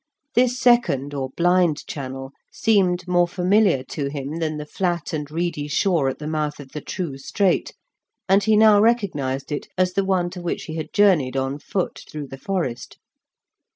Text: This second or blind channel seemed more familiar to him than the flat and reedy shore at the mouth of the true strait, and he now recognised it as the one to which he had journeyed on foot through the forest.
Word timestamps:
This 0.33 0.59
second 0.59 1.13
or 1.13 1.29
blind 1.29 1.85
channel 1.85 2.31
seemed 2.51 3.07
more 3.07 3.27
familiar 3.27 3.83
to 3.89 4.07
him 4.09 4.39
than 4.39 4.57
the 4.57 4.65
flat 4.65 5.13
and 5.13 5.29
reedy 5.29 5.67
shore 5.67 6.09
at 6.09 6.17
the 6.17 6.25
mouth 6.25 6.59
of 6.59 6.69
the 6.71 6.81
true 6.81 7.19
strait, 7.19 7.75
and 8.27 8.43
he 8.43 8.57
now 8.57 8.79
recognised 8.81 9.51
it 9.51 9.67
as 9.77 9.93
the 9.93 10.03
one 10.03 10.31
to 10.31 10.41
which 10.41 10.63
he 10.63 10.73
had 10.75 10.91
journeyed 10.91 11.37
on 11.37 11.59
foot 11.59 12.03
through 12.09 12.29
the 12.29 12.39
forest. 12.39 12.97